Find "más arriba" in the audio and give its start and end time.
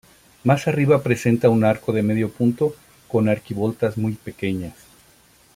0.45-1.03